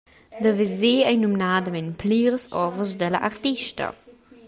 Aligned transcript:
Da 0.41 0.51
veser 0.59 1.03
ein 1.09 1.21
numnadamein 1.23 1.89
pliras 1.99 2.43
ovras 2.63 2.91
dalla 2.99 3.19
artista. 3.29 3.85